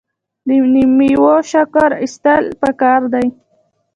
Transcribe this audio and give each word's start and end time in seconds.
د 0.47 0.49
میوو 0.97 1.33
شکر 1.51 1.89
ایستل 2.01 2.43
پکار 2.61 3.01
دي. 3.13 3.27